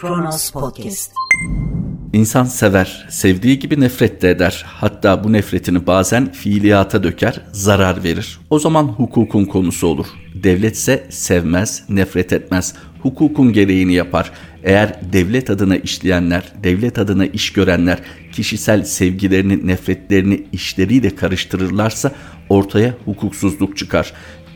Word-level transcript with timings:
Kronos 0.00 0.50
Podcast. 0.50 1.12
İnsan 2.12 2.44
sever, 2.44 3.06
sevdiği 3.10 3.58
gibi 3.58 3.80
nefret 3.80 4.22
de 4.22 4.30
eder. 4.30 4.64
Hatta 4.66 5.24
bu 5.24 5.32
nefretini 5.32 5.86
bazen 5.86 6.32
fiiliyata 6.32 7.02
döker, 7.02 7.40
zarar 7.52 8.04
verir. 8.04 8.38
O 8.50 8.58
zaman 8.58 8.84
hukukun 8.84 9.44
konusu 9.44 9.86
olur. 9.86 10.06
Devletse 10.34 11.06
sevmez, 11.10 11.84
nefret 11.88 12.32
etmez. 12.32 12.74
Hukukun 13.02 13.52
gereğini 13.52 13.94
yapar. 13.94 14.32
Eğer 14.64 15.00
devlet 15.12 15.50
adına 15.50 15.76
işleyenler, 15.76 16.52
devlet 16.62 16.98
adına 16.98 17.26
iş 17.26 17.52
görenler 17.52 17.98
kişisel 18.32 18.84
sevgilerini, 18.84 19.66
nefretlerini 19.66 20.46
işleriyle 20.52 21.16
karıştırırlarsa 21.16 22.12
ortaya 22.48 22.94
hukuksuzluk 23.04 23.76
çıkar. 23.76 24.12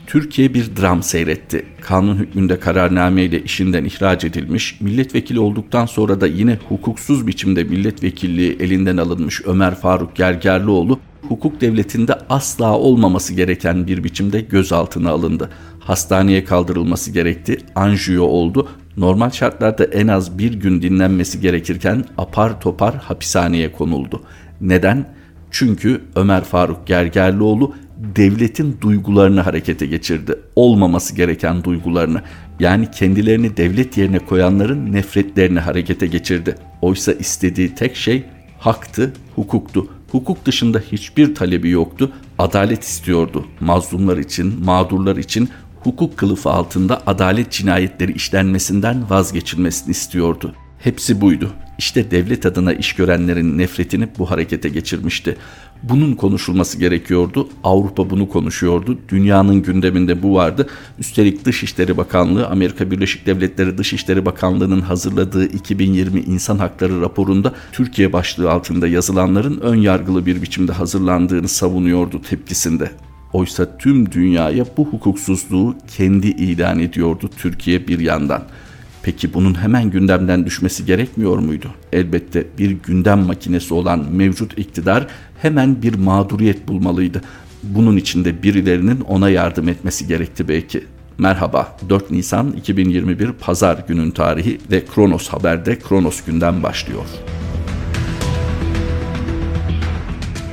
Türkiye 0.06 0.54
bir 0.54 0.76
dram 0.80 1.02
seyretti. 1.02 1.66
Kanun 1.80 2.16
hükmünde 2.16 2.60
kararnameyle 2.60 3.42
işinden 3.42 3.84
ihraç 3.84 4.24
edilmiş, 4.24 4.80
milletvekili 4.80 5.40
olduktan 5.40 5.86
sonra 5.86 6.20
da 6.20 6.26
yine 6.26 6.58
hukuksuz 6.68 7.26
biçimde 7.26 7.64
milletvekilliği 7.64 8.56
elinden 8.60 8.96
alınmış 8.96 9.42
Ömer 9.46 9.74
Faruk 9.74 10.16
Gergerlioğlu, 10.16 11.00
hukuk 11.28 11.60
devletinde 11.60 12.14
asla 12.28 12.78
olmaması 12.78 13.34
gereken 13.34 13.86
bir 13.86 14.04
biçimde 14.04 14.40
gözaltına 14.40 15.10
alındı. 15.10 15.50
Hastaneye 15.80 16.44
kaldırılması 16.44 17.10
gerekti, 17.10 17.58
anjiyo 17.74 18.24
oldu. 18.24 18.68
Normal 18.96 19.30
şartlarda 19.30 19.84
en 19.84 20.08
az 20.08 20.38
bir 20.38 20.52
gün 20.54 20.82
dinlenmesi 20.82 21.40
gerekirken 21.40 22.04
apar 22.18 22.60
topar 22.60 22.96
hapishaneye 22.96 23.72
konuldu. 23.72 24.22
Neden? 24.60 25.14
Çünkü 25.50 26.00
Ömer 26.16 26.44
Faruk 26.44 26.86
Gergerlioğlu 26.86 27.74
devletin 28.16 28.78
duygularını 28.80 29.40
harekete 29.40 29.86
geçirdi. 29.86 30.34
Olmaması 30.56 31.16
gereken 31.16 31.64
duygularını. 31.64 32.22
Yani 32.60 32.90
kendilerini 32.90 33.56
devlet 33.56 33.96
yerine 33.96 34.18
koyanların 34.18 34.92
nefretlerini 34.92 35.60
harekete 35.60 36.06
geçirdi. 36.06 36.54
Oysa 36.82 37.12
istediği 37.12 37.74
tek 37.74 37.96
şey 37.96 38.22
haktı, 38.58 39.12
hukuktu. 39.34 39.88
Hukuk 40.10 40.44
dışında 40.44 40.78
hiçbir 40.92 41.34
talebi 41.34 41.70
yoktu. 41.70 42.12
Adalet 42.38 42.82
istiyordu. 42.82 43.46
Mazlumlar 43.60 44.18
için, 44.18 44.64
mağdurlar 44.64 45.16
için 45.16 45.48
hukuk 45.84 46.16
kılıfı 46.16 46.50
altında 46.50 47.02
adalet 47.06 47.50
cinayetleri 47.50 48.12
işlenmesinden 48.12 49.10
vazgeçilmesini 49.10 49.90
istiyordu. 49.90 50.54
Hepsi 50.78 51.20
buydu. 51.20 51.50
İşte 51.78 52.10
devlet 52.10 52.46
adına 52.46 52.72
iş 52.72 52.92
görenlerin 52.92 53.58
nefretini 53.58 54.08
bu 54.18 54.30
harekete 54.30 54.68
geçirmişti. 54.68 55.36
Bunun 55.82 56.12
konuşulması 56.14 56.78
gerekiyordu. 56.78 57.48
Avrupa 57.64 58.10
bunu 58.10 58.28
konuşuyordu. 58.28 58.98
Dünyanın 59.08 59.62
gündeminde 59.62 60.22
bu 60.22 60.34
vardı. 60.34 60.66
Üstelik 60.98 61.44
Dışişleri 61.44 61.96
Bakanlığı, 61.96 62.46
Amerika 62.46 62.90
Birleşik 62.90 63.26
Devletleri 63.26 63.78
Dışişleri 63.78 64.26
Bakanlığı'nın 64.26 64.80
hazırladığı 64.80 65.44
2020 65.46 66.20
İnsan 66.20 66.58
Hakları 66.58 67.00
raporunda 67.00 67.54
Türkiye 67.72 68.12
başlığı 68.12 68.50
altında 68.50 68.88
yazılanların 68.88 69.60
ön 69.60 69.76
yargılı 69.76 70.26
bir 70.26 70.42
biçimde 70.42 70.72
hazırlandığını 70.72 71.48
savunuyordu 71.48 72.22
tepkisinde. 72.22 72.90
Oysa 73.32 73.78
tüm 73.78 74.12
dünyaya 74.12 74.64
bu 74.76 74.84
hukuksuzluğu 74.86 75.76
kendi 75.96 76.26
ilan 76.26 76.78
ediyordu 76.78 77.30
Türkiye 77.38 77.88
bir 77.88 77.98
yandan. 77.98 78.42
Peki 79.04 79.34
bunun 79.34 79.62
hemen 79.62 79.90
gündemden 79.90 80.46
düşmesi 80.46 80.86
gerekmiyor 80.86 81.38
muydu? 81.38 81.70
Elbette 81.92 82.46
bir 82.58 82.70
gündem 82.70 83.18
makinesi 83.18 83.74
olan 83.74 84.12
mevcut 84.12 84.58
iktidar 84.58 85.06
hemen 85.38 85.82
bir 85.82 85.94
mağduriyet 85.94 86.68
bulmalıydı. 86.68 87.20
Bunun 87.62 87.96
için 87.96 88.24
de 88.24 88.42
birilerinin 88.42 89.00
ona 89.00 89.30
yardım 89.30 89.68
etmesi 89.68 90.06
gerekti 90.06 90.48
belki. 90.48 90.84
Merhaba, 91.18 91.76
4 91.88 92.10
Nisan 92.10 92.52
2021 92.52 93.32
Pazar 93.32 93.84
günün 93.88 94.10
tarihi 94.10 94.58
ve 94.70 94.84
Kronos 94.94 95.28
Haber'de 95.28 95.78
Kronos 95.78 96.24
günden 96.24 96.62
başlıyor. 96.62 97.04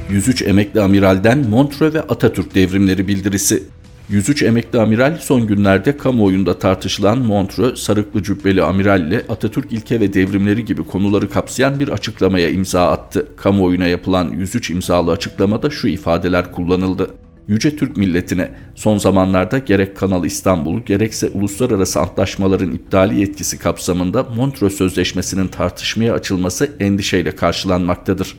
103 0.09 0.41
emekli 0.41 0.81
amiralden 0.81 1.49
Montreux 1.49 1.93
ve 1.93 2.01
Atatürk 2.01 2.55
devrimleri 2.55 3.07
bildirisi 3.07 3.63
103 4.09 4.43
emekli 4.43 4.79
amiral 4.79 5.17
son 5.19 5.47
günlerde 5.47 5.97
kamuoyunda 5.97 6.59
tartışılan 6.59 7.17
Montreux, 7.17 7.79
sarıklı 7.79 8.23
cübbeli 8.23 8.63
amiral 8.63 9.07
ile 9.07 9.21
Atatürk 9.29 9.71
ilke 9.71 9.99
ve 9.99 10.13
devrimleri 10.13 10.65
gibi 10.65 10.83
konuları 10.83 11.29
kapsayan 11.29 11.79
bir 11.79 11.87
açıklamaya 11.87 12.49
imza 12.49 12.91
attı. 12.91 13.27
Kamuoyuna 13.37 13.87
yapılan 13.87 14.29
103 14.29 14.69
imzalı 14.69 15.11
açıklamada 15.11 15.69
şu 15.69 15.87
ifadeler 15.87 16.51
kullanıldı. 16.51 17.09
Yüce 17.47 17.75
Türk 17.75 17.97
milletine 17.97 18.51
son 18.75 18.97
zamanlarda 18.97 19.57
gerek 19.57 19.97
Kanal 19.97 20.25
İstanbul 20.25 20.81
gerekse 20.81 21.29
uluslararası 21.29 21.99
antlaşmaların 21.99 22.71
iptali 22.71 23.19
yetkisi 23.19 23.59
kapsamında 23.59 24.23
Montreux 24.23 24.75
Sözleşmesi'nin 24.75 25.47
tartışmaya 25.47 26.13
açılması 26.13 26.69
endişeyle 26.79 27.31
karşılanmaktadır. 27.31 28.35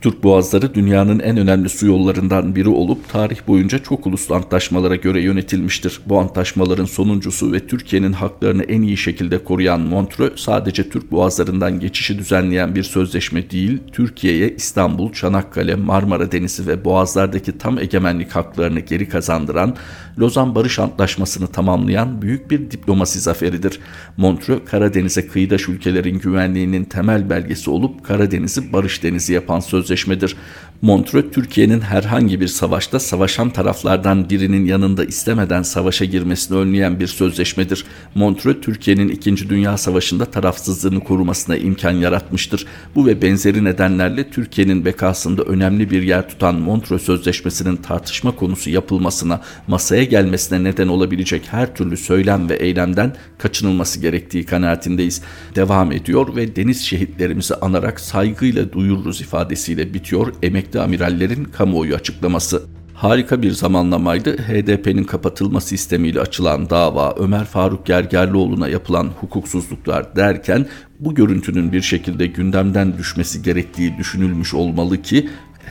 Türk 0.00 0.22
boğazları 0.22 0.74
dünyanın 0.74 1.18
en 1.18 1.36
önemli 1.36 1.68
su 1.68 1.86
yollarından 1.86 2.56
biri 2.56 2.68
olup 2.68 3.08
tarih 3.08 3.36
boyunca 3.46 3.78
çok 3.78 4.06
uluslu 4.06 4.34
antlaşmalara 4.34 4.96
göre 4.96 5.22
yönetilmiştir. 5.22 6.00
Bu 6.06 6.18
antlaşmaların 6.18 6.84
sonuncusu 6.84 7.52
ve 7.52 7.66
Türkiye'nin 7.66 8.12
haklarını 8.12 8.62
en 8.62 8.82
iyi 8.82 8.96
şekilde 8.96 9.44
koruyan 9.44 9.80
Montreux 9.80 10.32
sadece 10.36 10.88
Türk 10.88 11.12
boğazlarından 11.12 11.80
geçişi 11.80 12.18
düzenleyen 12.18 12.74
bir 12.74 12.82
sözleşme 12.82 13.50
değil, 13.50 13.78
Türkiye'ye 13.92 14.54
İstanbul, 14.54 15.12
Çanakkale, 15.12 15.74
Marmara 15.74 16.32
Denizi 16.32 16.66
ve 16.66 16.84
boğazlardaki 16.84 17.58
tam 17.58 17.78
egemenlik 17.78 18.30
haklarını 18.30 18.80
geri 18.80 19.08
kazandıran, 19.08 19.76
Lozan 20.18 20.54
Barış 20.54 20.78
Antlaşması'nı 20.78 21.46
tamamlayan 21.46 22.22
büyük 22.22 22.50
bir 22.50 22.70
diplomasi 22.70 23.20
zaferidir. 23.20 23.80
Montreux, 24.16 24.60
Karadeniz'e 24.70 25.28
kıyıdaş 25.28 25.68
ülkelerin 25.68 26.18
güvenliğinin 26.18 26.84
temel 26.84 27.30
belgesi 27.30 27.70
olup 27.70 28.04
Karadeniz'i 28.04 28.72
barış 28.72 29.02
denizi 29.02 29.32
yapan 29.32 29.60
sözleşme 29.60 29.89
sözleşmedir. 29.90 30.36
Montreux, 30.82 31.32
Türkiye'nin 31.32 31.80
herhangi 31.80 32.40
bir 32.40 32.48
savaşta 32.48 33.00
savaşan 33.00 33.50
taraflardan 33.50 34.30
birinin 34.30 34.64
yanında 34.64 35.04
istemeden 35.04 35.62
savaşa 35.62 36.04
girmesini 36.04 36.58
önleyen 36.58 37.00
bir 37.00 37.06
sözleşmedir. 37.06 37.84
Montreux, 38.14 38.60
Türkiye'nin 38.62 39.08
2. 39.08 39.48
Dünya 39.48 39.76
Savaşı'nda 39.76 40.24
tarafsızlığını 40.24 41.00
korumasına 41.00 41.56
imkan 41.56 41.90
yaratmıştır. 41.90 42.66
Bu 42.94 43.06
ve 43.06 43.22
benzeri 43.22 43.64
nedenlerle 43.64 44.30
Türkiye'nin 44.30 44.84
bekasında 44.84 45.42
önemli 45.42 45.90
bir 45.90 46.02
yer 46.02 46.28
tutan 46.28 46.54
Montreux 46.54 47.02
Sözleşmesi'nin 47.02 47.76
tartışma 47.76 48.36
konusu 48.36 48.70
yapılmasına, 48.70 49.40
masaya 49.66 50.04
gelmesine 50.04 50.64
neden 50.64 50.88
olabilecek 50.88 51.42
her 51.50 51.74
türlü 51.74 51.96
söylem 51.96 52.48
ve 52.48 52.54
eylemden 52.54 53.16
kaçınılması 53.38 54.00
gerektiği 54.00 54.46
kanaatindeyiz. 54.46 55.22
Devam 55.54 55.92
ediyor 55.92 56.36
ve 56.36 56.56
deniz 56.56 56.82
şehitlerimizi 56.82 57.54
anarak 57.54 58.00
saygıyla 58.00 58.72
duyururuz 58.72 59.20
ifadesiyle 59.20 59.79
ile 59.80 59.94
bitiyor 59.94 60.34
emekli 60.42 60.80
amirallerin 60.80 61.44
kamuoyu 61.44 61.94
açıklaması. 61.94 62.62
Harika 62.94 63.42
bir 63.42 63.50
zamanlamaydı. 63.50 64.36
HDP'nin 64.36 65.04
kapatılma 65.04 65.60
sistemiyle 65.60 66.20
açılan 66.20 66.70
dava, 66.70 67.14
Ömer 67.18 67.44
Faruk 67.44 67.86
Gergerlioğlu'na 67.86 68.68
yapılan 68.68 69.10
hukuksuzluklar 69.20 70.16
derken 70.16 70.66
bu 70.98 71.14
görüntünün 71.14 71.72
bir 71.72 71.80
şekilde 71.80 72.26
gündemden 72.26 72.98
düşmesi 72.98 73.42
gerektiği 73.42 73.98
düşünülmüş 73.98 74.54
olmalı 74.54 75.02
ki 75.02 75.28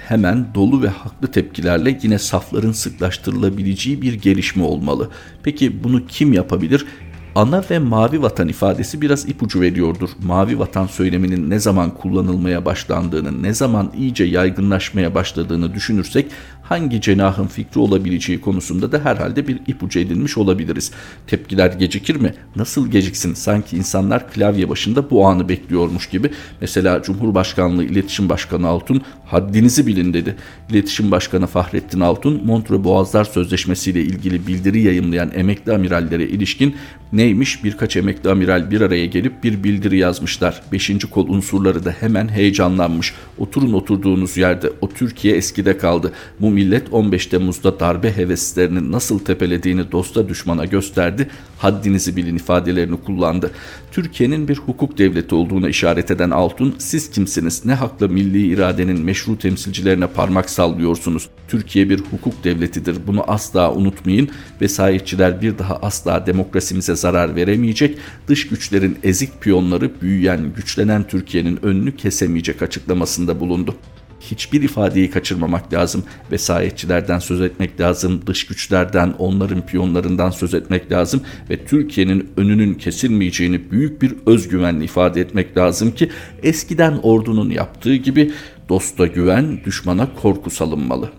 hemen 0.08 0.46
dolu 0.56 0.82
ve 0.84 0.88
haklı 0.88 1.32
tepkilerle 1.32 2.00
yine 2.04 2.20
safların 2.20 2.72
sıklaştırılabileceği 2.72 4.02
bir 4.02 4.14
gelişme 4.14 4.64
olmalı. 4.64 5.10
Peki 5.44 5.84
bunu 5.84 6.08
kim 6.08 6.34
yapabilir? 6.34 6.86
Ana 7.36 7.64
ve 7.70 7.80
mavi 7.80 8.22
vatan 8.22 8.48
ifadesi 8.48 9.02
biraz 9.02 9.30
ipucu 9.30 9.62
veriyordur. 9.62 10.10
Mavi 10.24 10.60
vatan 10.60 10.88
söyleminin 10.88 11.50
ne 11.50 11.60
zaman 11.60 11.90
kullanılmaya 11.90 12.66
başlandığını, 12.66 13.44
ne 13.44 13.54
zaman 13.54 13.92
iyice 13.98 14.24
yaygınlaşmaya 14.24 15.16
başladığını 15.16 15.74
düşünürsek 15.74 16.32
hangi 16.70 17.02
cenahın 17.02 17.48
fikri 17.48 17.80
olabileceği 17.80 18.42
konusunda 18.42 18.92
da 18.92 19.00
herhalde 19.04 19.48
bir 19.48 19.60
ipucu 19.68 20.00
edilmiş 20.00 20.38
olabiliriz. 20.38 20.92
Tepkiler 21.28 21.74
gecikir 21.74 22.16
mi? 22.16 22.34
Nasıl 22.56 22.92
geciksin? 22.92 23.34
Sanki 23.34 23.78
insanlar 23.78 24.32
klavye 24.32 24.70
başında 24.70 25.10
bu 25.10 25.28
anı 25.28 25.50
bekliyormuş 25.50 26.10
gibi. 26.10 26.32
Mesela 26.62 27.02
Cumhurbaşkanlığı 27.04 27.84
İletişim 27.84 28.30
Başkanı 28.30 28.68
Altun 28.68 29.02
haddinizi 29.26 29.88
bilin 29.88 30.14
dedi. 30.14 30.36
İletişim 30.70 31.12
Başkanı 31.12 31.48
Fahrettin 31.48 32.00
Altun 32.00 32.42
Montreux 32.46 32.84
Boğazlar 32.84 33.26
Sözleşmesi 33.26 33.92
ile 33.92 34.02
ilgili 34.02 34.48
bildiri 34.48 34.82
yayımlayan 34.82 35.32
emekli 35.36 35.74
amirallere 35.74 36.24
ilişkin 36.24 36.76
neymiş 37.14 37.64
birkaç 37.64 37.96
emekli 37.96 38.30
amiral 38.30 38.72
bir 38.72 38.82
araya 38.82 39.06
gelip 39.06 39.44
bir 39.44 39.64
bildiri 39.64 39.98
yazmışlar. 39.98 40.62
Beşinci 40.72 41.10
kol 41.10 41.28
unsurları 41.28 41.86
da 41.86 41.92
hemen 41.92 42.28
heyecanlanmış. 42.28 43.14
Oturun 43.38 43.74
oturduğunuz 43.74 44.38
yerde 44.38 44.72
o 44.82 44.90
Türkiye 44.90 45.36
eskide 45.36 45.78
kaldı. 45.78 46.14
Bu 46.40 46.52
millet 46.60 46.94
15 46.94 47.26
Temmuz'da 47.26 47.80
darbe 47.80 48.18
heveslerini 48.18 48.92
nasıl 48.92 49.20
tepelediğini 49.20 49.92
dosta 49.92 50.30
düşmana 50.30 50.66
gösterdi. 50.66 51.30
Haddinizi 51.58 52.16
bilin 52.16 52.36
ifadelerini 52.36 52.98
kullandı. 52.98 53.52
Türkiye'nin 53.92 54.48
bir 54.48 54.58
hukuk 54.58 54.98
devleti 54.98 55.36
olduğuna 55.36 55.70
işaret 55.70 56.12
eden 56.12 56.30
Altun, 56.30 56.76
siz 56.78 57.12
kimsiniz? 57.12 57.66
Ne 57.66 57.74
hakla 57.74 58.08
milli 58.08 58.48
iradenin 58.48 59.02
meşru 59.02 59.38
temsilcilerine 59.38 60.08
parmak 60.08 60.50
sallıyorsunuz? 60.50 61.30
Türkiye 61.48 61.90
bir 61.90 62.00
hukuk 62.00 62.44
devletidir. 62.44 62.98
Bunu 63.08 63.24
asla 63.28 63.74
unutmayın. 63.74 64.30
Vesayetçiler 64.62 65.42
bir 65.42 65.58
daha 65.58 65.76
asla 65.76 66.26
demokrasimize 66.26 66.96
zarar 66.96 67.36
veremeyecek, 67.36 67.98
dış 68.28 68.48
güçlerin 68.48 68.98
ezik 69.04 69.42
piyonları 69.42 70.02
büyüyen, 70.02 70.54
güçlenen 70.56 71.08
Türkiye'nin 71.08 71.66
önünü 71.66 71.96
kesemeyecek 71.96 72.62
açıklamasında 72.62 73.40
bulundu 73.40 73.76
hiçbir 74.20 74.62
ifadeyi 74.62 75.12
kaçırmamak 75.12 75.74
lazım. 75.74 76.04
Vesayetçilerden 76.32 77.20
söz 77.20 77.42
etmek 77.42 77.80
lazım, 77.82 78.22
dış 78.26 78.46
güçlerden, 78.46 79.14
onların 79.20 79.66
piyonlarından 79.66 80.30
söz 80.30 80.54
etmek 80.54 80.92
lazım 80.92 81.22
ve 81.50 81.66
Türkiye'nin 81.66 82.30
önünün 82.38 82.74
kesilmeyeceğini 82.74 83.72
büyük 83.72 84.02
bir 84.02 84.14
özgüvenle 84.26 84.84
ifade 84.84 85.22
etmek 85.22 85.58
lazım 85.58 85.92
ki 85.92 86.10
eskiden 86.44 87.00
ordunun 87.04 87.50
yaptığı 87.50 87.96
gibi 87.96 88.32
dosta 88.70 89.08
güven, 89.08 89.60
düşmana 89.66 90.08
korku 90.22 90.50
salınmalı. 90.50 91.10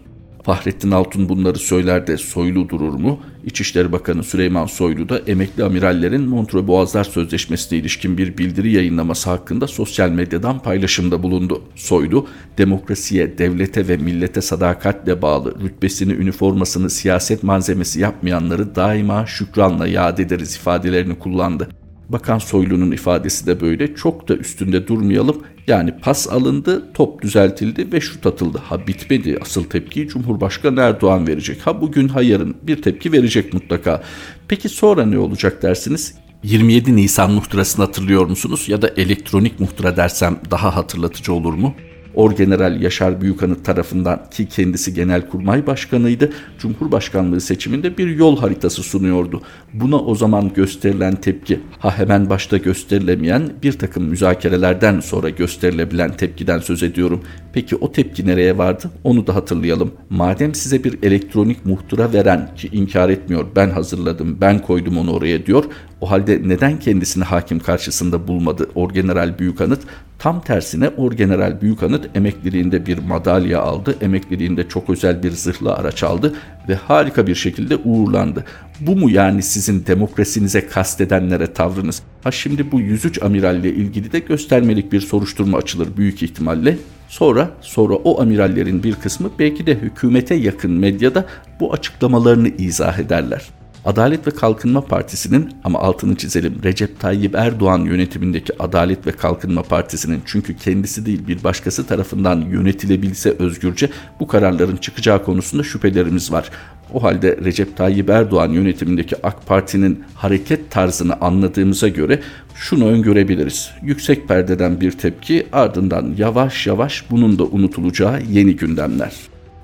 Fahrettin 0.42 0.90
Altun 0.90 1.28
bunları 1.28 1.58
söyler 1.58 2.06
de 2.06 2.16
Soylu 2.16 2.69
durur 2.69 2.94
mu? 2.94 3.20
İçişleri 3.44 3.92
Bakanı 3.92 4.25
Süleyman 4.25 4.66
Soylu 4.66 5.08
da 5.08 5.19
emekli 5.19 5.64
amirallerin 5.64 6.22
Montreux 6.22 6.66
Boğazlar 6.66 7.04
Sözleşmesi'ne 7.04 7.78
ilişkin 7.78 8.19
bir 8.19 8.38
bildiri 8.38 8.72
yayınlaması 8.72 9.31
hakkında 9.31 9.66
sosyal 9.66 10.10
medyadan 10.10 10.58
paylaşımda 10.58 11.22
bulundu. 11.22 11.62
Soylu, 11.75 12.26
demokrasiye, 12.58 13.38
devlete 13.38 13.88
ve 13.88 13.96
millete 13.96 14.40
sadakatle 14.40 15.22
bağlı 15.22 15.60
rütbesini, 15.60 16.12
üniformasını 16.12 16.90
siyaset 16.90 17.42
malzemesi 17.42 18.00
yapmayanları 18.00 18.75
daima 18.75 19.26
şükranla 19.26 19.87
yad 19.87 20.19
ederiz 20.19 20.56
ifadelerini 20.56 21.19
kullandı. 21.19 21.69
Bakan 22.12 22.38
Soylu'nun 22.38 22.92
ifadesi 22.92 23.46
de 23.46 23.60
böyle. 23.60 23.94
Çok 23.94 24.28
da 24.28 24.36
üstünde 24.36 24.88
durmayalım. 24.88 25.42
Yani 25.66 25.94
pas 26.02 26.28
alındı, 26.28 26.92
top 26.94 27.22
düzeltildi 27.22 27.92
ve 27.92 28.00
şut 28.00 28.26
atıldı. 28.26 28.58
Ha 28.64 28.86
bitmedi. 28.86 29.38
Asıl 29.42 29.64
tepkiyi 29.64 30.08
Cumhurbaşkanı 30.08 30.80
Erdoğan 30.80 31.26
verecek. 31.26 31.66
Ha 31.66 31.80
bugün 31.80 32.08
ha 32.08 32.22
yarın 32.22 32.56
bir 32.62 32.82
tepki 32.82 33.12
verecek 33.12 33.54
mutlaka. 33.54 34.02
Peki 34.48 34.68
sonra 34.68 35.06
ne 35.06 35.18
olacak 35.18 35.62
dersiniz? 35.62 36.14
27 36.42 36.96
Nisan 36.96 37.32
muhtırasını 37.32 37.84
hatırlıyor 37.84 38.26
musunuz? 38.26 38.64
Ya 38.68 38.82
da 38.82 38.88
elektronik 38.88 39.60
muhtıra 39.60 39.96
dersem 39.96 40.40
daha 40.50 40.76
hatırlatıcı 40.76 41.32
olur 41.32 41.54
mu? 41.54 41.74
Orgeneral 42.14 42.80
Yaşar 42.80 43.20
Büyükanıt 43.20 43.64
tarafından 43.64 44.20
ki 44.30 44.46
kendisi 44.46 44.94
Genelkurmay 44.94 45.66
Başkanıydı, 45.66 46.30
Cumhurbaşkanlığı 46.58 47.40
seçiminde 47.40 47.98
bir 47.98 48.16
yol 48.16 48.38
haritası 48.38 48.82
sunuyordu. 48.82 49.42
Buna 49.74 49.96
o 49.96 50.14
zaman 50.14 50.52
gösterilen 50.54 51.16
tepki, 51.16 51.60
ha 51.78 51.98
hemen 51.98 52.30
başta 52.30 52.56
gösterilemeyen 52.56 53.52
bir 53.62 53.72
takım 53.72 54.04
müzakerelerden 54.04 55.00
sonra 55.00 55.30
gösterilebilen 55.30 56.16
tepkiden 56.16 56.58
söz 56.58 56.82
ediyorum. 56.82 57.20
Peki 57.52 57.76
o 57.76 57.92
tepki 57.92 58.26
nereye 58.26 58.58
vardı? 58.58 58.90
Onu 59.04 59.26
da 59.26 59.34
hatırlayalım. 59.34 59.92
Madem 60.10 60.54
size 60.54 60.84
bir 60.84 60.98
elektronik 61.02 61.66
muhtıra 61.66 62.12
veren 62.12 62.54
ki 62.56 62.68
inkar 62.72 63.08
etmiyor 63.08 63.46
ben 63.56 63.70
hazırladım 63.70 64.38
ben 64.40 64.58
koydum 64.58 64.98
onu 64.98 65.12
oraya 65.12 65.46
diyor. 65.46 65.64
O 66.00 66.10
halde 66.10 66.40
neden 66.44 66.78
kendisini 66.78 67.24
hakim 67.24 67.58
karşısında 67.58 68.28
bulmadı 68.28 68.68
Orgeneral 68.74 69.38
Büyükanıt? 69.38 69.80
Tam 70.20 70.40
tersine 70.40 70.88
Orgeneral 70.88 71.61
Büyükanıt 71.61 72.17
emekliliğinde 72.17 72.87
bir 72.87 72.99
madalya 72.99 73.61
aldı. 73.61 73.96
Emekliliğinde 74.00 74.69
çok 74.69 74.90
özel 74.90 75.22
bir 75.22 75.31
zırhlı 75.31 75.75
araç 75.75 76.02
aldı 76.02 76.34
ve 76.69 76.75
harika 76.75 77.26
bir 77.26 77.34
şekilde 77.34 77.76
uğurlandı. 77.76 78.44
Bu 78.81 78.96
mu 78.96 79.11
yani 79.11 79.43
sizin 79.43 79.87
demokrasinize 79.87 80.67
kastedenlere 80.67 81.52
tavrınız? 81.52 82.02
Ha 82.25 82.31
şimdi 82.31 82.72
bu 82.72 82.81
103 82.81 83.22
amiralle 83.22 83.75
ilgili 83.75 84.12
de 84.12 84.19
göstermelik 84.19 84.93
bir 84.93 85.00
soruşturma 85.00 85.58
açılır 85.58 85.96
büyük 85.96 86.23
ihtimalle. 86.23 86.78
Sonra 87.08 87.50
sonra 87.61 87.94
o 87.94 88.20
amirallerin 88.20 88.82
bir 88.82 88.94
kısmı 88.94 89.31
belki 89.38 89.66
de 89.66 89.75
hükümete 89.75 90.34
yakın 90.34 90.73
medyada 90.73 91.26
bu 91.61 91.73
açıklamalarını 91.73 92.49
izah 92.49 92.99
ederler. 92.99 93.59
Adalet 93.84 94.26
ve 94.26 94.30
Kalkınma 94.30 94.80
Partisi'nin 94.80 95.50
ama 95.64 95.78
altını 95.78 96.16
çizelim 96.16 96.54
Recep 96.64 97.00
Tayyip 97.00 97.34
Erdoğan 97.34 97.78
yönetimindeki 97.78 98.62
Adalet 98.62 99.06
ve 99.06 99.12
Kalkınma 99.12 99.62
Partisi'nin 99.62 100.22
çünkü 100.26 100.56
kendisi 100.56 101.06
değil 101.06 101.26
bir 101.26 101.44
başkası 101.44 101.86
tarafından 101.86 102.40
yönetilebilse 102.40 103.30
özgürce 103.38 103.90
bu 104.20 104.26
kararların 104.26 104.76
çıkacağı 104.76 105.24
konusunda 105.24 105.62
şüphelerimiz 105.62 106.32
var. 106.32 106.50
O 106.92 107.02
halde 107.02 107.36
Recep 107.44 107.76
Tayyip 107.76 108.10
Erdoğan 108.10 108.50
yönetimindeki 108.50 109.26
AK 109.26 109.46
Parti'nin 109.46 110.04
hareket 110.14 110.70
tarzını 110.70 111.14
anladığımıza 111.20 111.88
göre 111.88 112.20
şunu 112.54 112.86
öngörebiliriz. 112.88 113.70
Yüksek 113.82 114.28
perdeden 114.28 114.80
bir 114.80 114.92
tepki 114.92 115.46
ardından 115.52 116.14
yavaş 116.18 116.66
yavaş 116.66 117.10
bunun 117.10 117.38
da 117.38 117.44
unutulacağı 117.44 118.22
yeni 118.30 118.56
gündemler. 118.56 119.12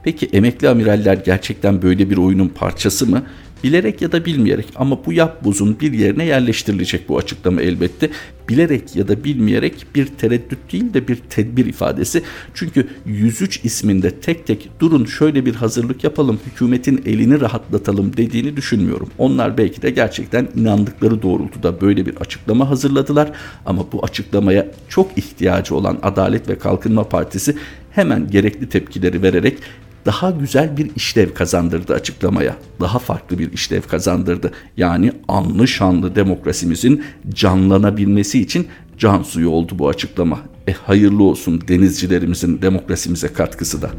Peki 0.03 0.27
emekli 0.27 0.69
amiraller 0.69 1.15
gerçekten 1.17 1.83
böyle 1.83 2.11
bir 2.11 2.17
oyunun 2.17 2.49
parçası 2.49 3.07
mı? 3.07 3.23
Bilerek 3.67 4.03
ya 4.03 4.13
da 4.13 4.25
bilmeyerek 4.25 4.67
ama 4.77 5.07
bu 5.07 5.13
yapbozun 5.13 5.81
bir 5.81 5.93
yerine 5.93 6.25
yerleştirilecek 6.25 7.09
bu 7.09 7.19
açıklama 7.19 7.63
elbette. 7.63 8.11
Bilerek 8.49 8.97
ya 8.97 9.09
da 9.09 9.25
bilmeyerek 9.25 9.87
bir 9.95 10.07
tereddüt 10.07 10.73
değil 10.73 10.95
de 10.95 11.09
bir 11.09 11.17
tedbir 11.17 11.67
ifadesi. 11.67 12.23
Çünkü 12.55 12.89
103 13.07 13.65
isminde 13.65 14.11
tek 14.11 14.47
tek 14.47 14.71
durun 14.81 15.05
şöyle 15.05 15.47
bir 15.47 15.55
hazırlık 15.55 16.05
yapalım, 16.05 16.41
hükümetin 16.47 17.03
elini 17.07 17.41
rahatlatalım 17.41 18.17
dediğini 18.17 18.57
düşünmüyorum. 18.57 19.11
Onlar 19.19 19.59
belki 19.59 19.83
de 19.83 19.91
gerçekten 19.91 20.49
inandıkları 20.57 21.23
doğrultuda 21.23 21.81
böyle 21.81 22.07
bir 22.07 22.17
açıklama 22.17 22.71
hazırladılar 22.71 23.33
ama 23.67 23.93
bu 23.93 24.05
açıklamaya 24.05 24.67
çok 24.89 25.19
ihtiyacı 25.19 25.75
olan 25.75 25.99
Adalet 26.03 26.49
ve 26.49 26.59
Kalkınma 26.59 27.09
Partisi 27.09 27.57
hemen 27.91 28.31
gerekli 28.31 28.69
tepkileri 28.69 29.23
vererek 29.23 29.59
daha 30.07 30.31
güzel 30.31 30.77
bir 30.77 30.91
işlev 30.97 31.35
kazandırdı 31.35 31.95
açıklamaya. 31.95 32.57
Daha 32.81 32.99
farklı 32.99 33.39
bir 33.39 33.53
işlev 33.53 33.83
kazandırdı. 33.83 34.53
Yani 34.77 35.13
anlı 35.29 35.69
şanlı 35.69 36.17
demokrasimizin 36.17 37.05
canlanabilmesi 37.29 38.41
için 38.41 38.69
can 38.99 39.23
suyu 39.23 39.51
oldu 39.51 39.79
bu 39.79 39.89
açıklama. 39.89 40.41
E 40.69 40.73
hayırlı 40.73 41.23
olsun 41.23 41.63
denizcilerimizin 41.69 42.63
demokrasimize 42.63 43.29
katkısı 43.29 43.83
da. 43.83 43.91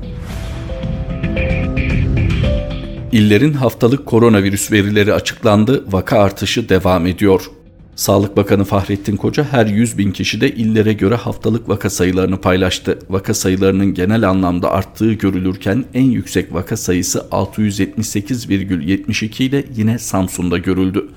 İllerin 3.12 3.54
haftalık 3.54 4.06
koronavirüs 4.06 4.72
verileri 4.72 5.14
açıklandı, 5.14 5.84
vaka 5.92 6.20
artışı 6.20 6.70
devam 6.70 7.08
ediyor. 7.08 7.52
Sağlık 7.98 8.38
Bakanı 8.38 8.64
Fahrettin 8.64 9.16
Koca 9.16 9.44
her 9.44 9.66
100 9.66 9.98
bin 9.98 10.12
kişide 10.12 10.52
illere 10.52 10.94
göre 10.94 11.16
haftalık 11.16 11.70
vaka 11.70 11.90
sayılarını 11.90 12.42
paylaştı. 12.42 13.00
Vaka 13.10 13.34
sayılarının 13.34 13.94
genel 13.94 14.30
anlamda 14.30 14.72
arttığı 14.72 15.14
görülürken 15.14 15.86
en 15.94 16.04
yüksek 16.04 16.54
vaka 16.54 16.78
sayısı 16.78 17.20
678,72 17.32 19.44
ile 19.44 19.66
yine 19.76 20.00
Samsun'da 20.00 20.58
görüldü. 20.58 21.10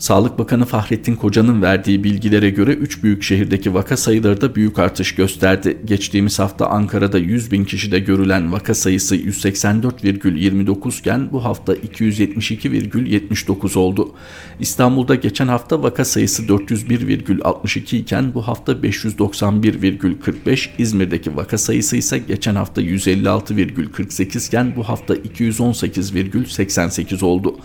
Sağlık 0.00 0.38
Bakanı 0.38 0.64
Fahrettin 0.64 1.16
Koca'nın 1.16 1.62
verdiği 1.62 2.04
bilgilere 2.04 2.50
göre 2.50 2.72
3 2.72 3.02
büyük 3.02 3.22
şehirdeki 3.22 3.74
vaka 3.74 3.96
sayıları 3.96 4.40
da 4.40 4.54
büyük 4.54 4.78
artış 4.78 5.14
gösterdi. 5.14 5.78
Geçtiğimiz 5.84 6.38
hafta 6.38 6.66
Ankara'da 6.66 7.18
100 7.18 7.52
bin 7.52 7.64
kişide 7.64 7.98
görülen 7.98 8.52
vaka 8.52 8.74
sayısı 8.74 9.16
184,29 9.16 11.00
iken 11.00 11.32
bu 11.32 11.44
hafta 11.44 11.74
272,79 11.74 13.78
oldu. 13.78 14.12
İstanbul'da 14.60 15.14
geçen 15.14 15.48
hafta 15.48 15.82
vaka 15.82 16.04
sayısı 16.04 16.42
401,62 16.42 17.96
iken 17.96 18.34
bu 18.34 18.48
hafta 18.48 18.72
591,45, 18.72 20.68
İzmir'deki 20.78 21.36
vaka 21.36 21.58
sayısı 21.58 21.96
ise 21.96 22.18
geçen 22.18 22.54
hafta 22.54 22.82
156,48 22.82 24.48
iken 24.48 24.76
bu 24.76 24.88
hafta 24.88 25.14
218,88 25.14 27.24
oldu. 27.24 27.56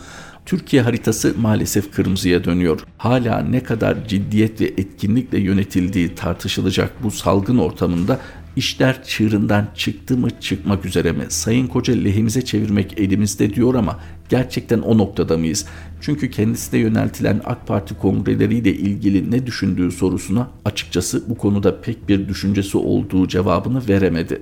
Türkiye 0.45 0.81
haritası 0.81 1.33
maalesef 1.37 1.91
kırmızıya 1.91 2.43
dönüyor. 2.43 2.79
Hala 2.97 3.39
ne 3.39 3.63
kadar 3.63 4.07
ciddiyet 4.07 4.61
ve 4.61 4.65
etkinlikle 4.65 5.39
yönetildiği 5.39 6.15
tartışılacak 6.15 7.03
bu 7.03 7.11
salgın 7.11 7.57
ortamında 7.57 8.19
işler 8.55 9.03
çığırından 9.03 9.67
çıktı 9.75 10.17
mı 10.17 10.27
çıkmak 10.41 10.85
üzere 10.85 11.11
mi? 11.11 11.25
Sayın 11.29 11.67
Koca 11.67 11.93
lehimize 11.93 12.45
çevirmek 12.45 12.99
elimizde 12.99 13.53
diyor 13.53 13.75
ama 13.75 13.99
gerçekten 14.29 14.79
o 14.79 14.97
noktada 14.97 15.37
mıyız? 15.37 15.65
Çünkü 16.01 16.31
kendisine 16.31 16.79
yöneltilen 16.79 17.41
AK 17.45 17.67
Parti 17.67 17.95
kongreleriyle 17.95 18.73
ilgili 18.73 19.31
ne 19.31 19.45
düşündüğü 19.45 19.91
sorusuna 19.91 20.49
açıkçası 20.65 21.29
bu 21.29 21.37
konuda 21.37 21.81
pek 21.81 22.09
bir 22.09 22.27
düşüncesi 22.27 22.77
olduğu 22.77 23.27
cevabını 23.27 23.87
veremedi 23.87 24.41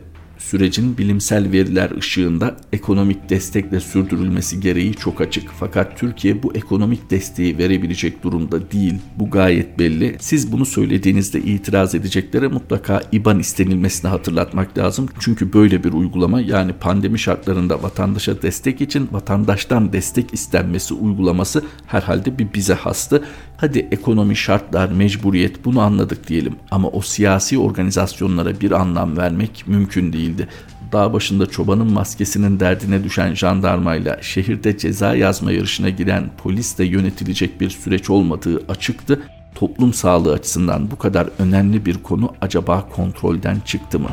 sürecin 0.50 0.97
bilimsel 0.97 1.51
veriler 1.51 1.97
ışığında 1.97 2.57
ekonomik 2.73 3.29
destekle 3.29 3.79
sürdürülmesi 3.79 4.59
gereği 4.59 4.93
çok 4.93 5.21
açık. 5.21 5.51
Fakat 5.59 6.00
Türkiye 6.00 6.43
bu 6.43 6.55
ekonomik 6.55 7.12
desteği 7.12 7.57
verebilecek 7.57 8.23
durumda 8.23 8.71
değil. 8.71 8.95
Bu 9.19 9.29
gayet 9.29 9.79
belli. 9.79 10.15
Siz 10.19 10.51
bunu 10.51 10.65
söylediğinizde 10.65 11.41
itiraz 11.41 11.95
edeceklere 11.95 12.47
mutlaka 12.47 13.01
IBAN 13.12 13.39
istenilmesini 13.39 14.09
hatırlatmak 14.09 14.77
lazım. 14.77 15.09
Çünkü 15.19 15.53
böyle 15.53 15.83
bir 15.83 15.93
uygulama 15.93 16.41
yani 16.41 16.73
pandemi 16.73 17.19
şartlarında 17.19 17.83
vatandaşa 17.83 18.41
destek 18.41 18.81
için 18.81 19.09
vatandaştan 19.12 19.93
destek 19.93 20.33
istenmesi 20.33 20.93
uygulaması 20.93 21.63
herhalde 21.88 22.39
bir 22.39 22.53
bize 22.53 22.73
hastı. 22.73 23.23
Hadi 23.57 23.88
ekonomi, 23.91 24.35
şartlar, 24.35 24.91
mecburiyet 24.91 25.65
bunu 25.65 25.81
anladık 25.81 26.27
diyelim 26.27 26.55
ama 26.71 26.88
o 26.88 27.01
siyasi 27.01 27.57
organizasyonlara 27.57 28.62
bir 28.62 28.71
anlam 28.71 29.17
vermek 29.17 29.63
mümkün 29.67 30.13
değildi. 30.37 30.47
dağ 30.91 31.13
başında 31.13 31.45
çobanın 31.45 31.93
maskesinin 31.93 32.59
derdine 32.59 33.03
düşen 33.03 33.33
jandarmayla 33.33 34.21
şehirde 34.21 34.77
ceza 34.77 35.15
yazma 35.15 35.51
yarışına 35.51 35.89
giren 35.89 36.31
polisle 36.37 36.85
yönetilecek 36.85 37.61
bir 37.61 37.69
süreç 37.69 38.09
olmadığı 38.09 38.63
açıktı. 38.67 39.21
Toplum 39.55 39.93
sağlığı 39.93 40.33
açısından 40.33 40.91
bu 40.91 40.97
kadar 40.97 41.29
önemli 41.39 41.85
bir 41.85 41.97
konu 41.97 42.33
acaba 42.41 42.89
kontrolden 42.89 43.59
çıktı 43.59 43.99
mı? 43.99 44.09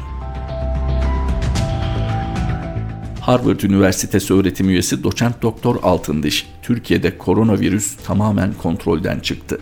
Harvard 3.21 3.61
Üniversitesi 3.61 4.35
öğretim 4.35 4.69
üyesi 4.69 5.05
doçent 5.05 5.43
doktor 5.43 5.77
Altındiş, 5.83 6.49
Türkiye'de 6.63 7.19
koronavirüs 7.19 7.97
tamamen 7.97 8.53
kontrolden 8.63 9.21
çıktı. 9.21 9.61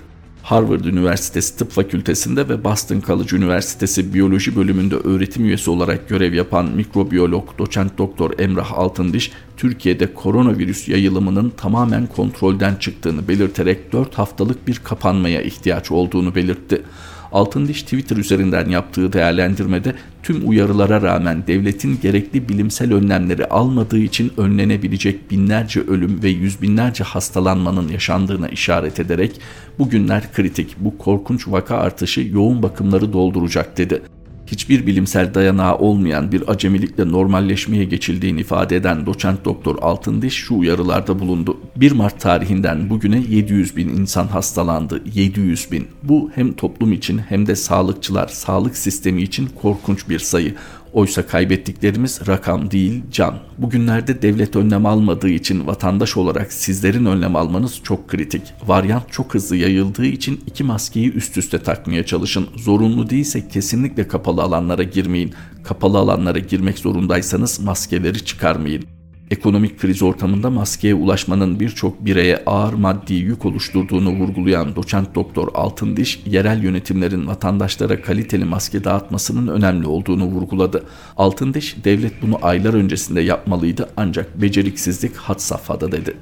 Harvard 0.48 0.84
Üniversitesi 0.84 1.56
Tıp 1.56 1.70
Fakültesinde 1.70 2.48
ve 2.48 2.64
Boston 2.64 3.00
College 3.00 3.36
Üniversitesi 3.36 4.14
Biyoloji 4.14 4.56
bölümünde 4.56 4.96
öğretim 4.96 5.44
üyesi 5.44 5.70
olarak 5.70 6.08
görev 6.08 6.34
yapan 6.34 6.66
mikrobiyolog 6.66 7.58
doçent 7.58 7.98
doktor 7.98 8.38
Emrah 8.38 8.72
Altındiş, 8.72 9.32
Türkiye'de 9.56 10.14
koronavirüs 10.14 10.88
yayılımının 10.88 11.50
tamamen 11.50 12.06
kontrolden 12.06 12.74
çıktığını 12.74 13.28
belirterek 13.28 13.92
4 13.92 14.18
haftalık 14.18 14.68
bir 14.68 14.80
kapanmaya 14.84 15.42
ihtiyaç 15.42 15.90
olduğunu 15.90 16.34
belirtti. 16.34 16.82
Altındiş 17.32 17.82
Twitter 17.82 18.16
üzerinden 18.16 18.68
yaptığı 18.68 19.12
değerlendirmede 19.12 19.94
tüm 20.22 20.48
uyarılara 20.48 21.02
rağmen 21.02 21.46
devletin 21.46 21.98
gerekli 22.02 22.48
bilimsel 22.48 22.92
önlemleri 22.92 23.46
almadığı 23.46 23.98
için 23.98 24.32
önlenebilecek 24.36 25.30
binlerce 25.30 25.80
ölüm 25.80 26.22
ve 26.22 26.28
yüz 26.28 26.62
binlerce 26.62 27.04
hastalanmanın 27.04 27.88
yaşandığına 27.88 28.48
işaret 28.48 29.00
ederek 29.00 29.40
bugünler 29.78 30.32
kritik 30.32 30.76
bu 30.78 30.98
korkunç 30.98 31.48
vaka 31.48 31.76
artışı 31.76 32.20
yoğun 32.20 32.62
bakımları 32.62 33.12
dolduracak 33.12 33.78
dedi 33.78 34.02
hiçbir 34.50 34.86
bilimsel 34.86 35.34
dayanağı 35.34 35.78
olmayan 35.78 36.32
bir 36.32 36.50
acemilikle 36.50 37.08
normalleşmeye 37.08 37.84
geçildiğini 37.84 38.40
ifade 38.40 38.76
eden 38.76 39.06
doçent 39.06 39.44
doktor 39.44 39.76
Altındiş 39.80 40.34
şu 40.34 40.58
uyarılarda 40.58 41.18
bulundu. 41.18 41.56
1 41.76 41.92
Mart 41.92 42.20
tarihinden 42.20 42.90
bugüne 42.90 43.22
700 43.28 43.76
bin 43.76 43.88
insan 43.88 44.26
hastalandı. 44.26 45.02
700 45.14 45.72
bin. 45.72 45.88
Bu 46.02 46.30
hem 46.34 46.52
toplum 46.52 46.92
için 46.92 47.18
hem 47.18 47.46
de 47.46 47.56
sağlıkçılar, 47.56 48.28
sağlık 48.28 48.76
sistemi 48.76 49.22
için 49.22 49.48
korkunç 49.62 50.08
bir 50.08 50.18
sayı. 50.18 50.54
Oysa 50.92 51.26
kaybettiklerimiz 51.26 52.20
rakam 52.26 52.70
değil 52.70 53.02
can. 53.12 53.38
Bugünlerde 53.58 54.22
devlet 54.22 54.56
önlem 54.56 54.86
almadığı 54.86 55.28
için 55.28 55.66
vatandaş 55.66 56.16
olarak 56.16 56.52
sizlerin 56.52 57.04
önlem 57.04 57.36
almanız 57.36 57.80
çok 57.82 58.08
kritik. 58.08 58.42
Varyant 58.66 59.12
çok 59.12 59.34
hızlı 59.34 59.56
yayıldığı 59.56 60.06
için 60.06 60.40
iki 60.46 60.64
maskeyi 60.64 61.12
üst 61.12 61.38
üste 61.38 61.62
takmaya 61.62 62.06
çalışın. 62.06 62.46
Zorunlu 62.56 63.10
değilse 63.10 63.48
kesinlikle 63.48 64.08
kapalı 64.08 64.42
alanlara 64.42 64.82
girmeyin. 64.82 65.34
Kapalı 65.64 65.98
alanlara 65.98 66.38
girmek 66.38 66.78
zorundaysanız 66.78 67.60
maskeleri 67.60 68.24
çıkarmayın. 68.24 68.97
Ekonomik 69.30 69.78
kriz 69.78 70.02
ortamında 70.02 70.50
maskeye 70.50 70.94
ulaşmanın 70.94 71.60
birçok 71.60 72.04
bireye 72.04 72.42
ağır 72.46 72.72
maddi 72.72 73.14
yük 73.14 73.44
oluşturduğunu 73.44 74.10
vurgulayan 74.10 74.76
doçent 74.76 75.14
doktor 75.14 75.48
Altındiş, 75.54 76.22
yerel 76.26 76.62
yönetimlerin 76.62 77.26
vatandaşlara 77.26 78.02
kaliteli 78.02 78.44
maske 78.44 78.84
dağıtmasının 78.84 79.48
önemli 79.48 79.86
olduğunu 79.86 80.24
vurguladı. 80.24 80.84
Altındiş, 81.16 81.76
devlet 81.84 82.22
bunu 82.22 82.38
aylar 82.42 82.74
öncesinde 82.74 83.20
yapmalıydı 83.20 83.88
ancak 83.96 84.42
beceriksizlik 84.42 85.16
had 85.16 85.38
safhada 85.38 85.92
dedi 85.92 86.14